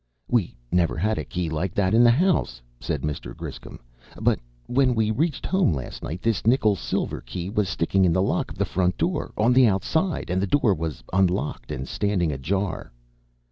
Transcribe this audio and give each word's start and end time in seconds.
"We 0.27 0.55
never 0.71 0.97
had 0.97 1.19
a 1.19 1.23
key 1.23 1.47
like 1.47 1.75
that 1.75 1.93
in 1.93 2.03
the 2.03 2.09
house," 2.09 2.59
said 2.79 3.03
Mr. 3.03 3.37
Griscom. 3.37 3.79
"But 4.19 4.39
when 4.65 4.95
we 4.95 5.11
reached 5.11 5.45
home 5.45 5.75
last 5.75 6.01
night, 6.01 6.23
this 6.23 6.43
nickel 6.47 6.75
silver 6.75 7.21
key 7.21 7.51
was 7.51 7.69
sticking 7.69 8.03
in 8.03 8.11
the 8.13 8.19
lock 8.23 8.49
of 8.49 8.57
the 8.57 8.65
front 8.65 8.97
door, 8.97 9.31
on 9.37 9.53
the 9.53 9.67
outside, 9.67 10.31
and 10.31 10.41
the 10.41 10.47
door 10.47 10.73
was 10.73 11.03
unlocked 11.13 11.71
and 11.71 11.87
standing 11.87 12.31
ajar." 12.31 12.91